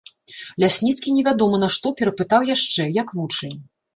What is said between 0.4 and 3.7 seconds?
Лясніцкі невядома нашто перапытаў яшчэ, як вучань.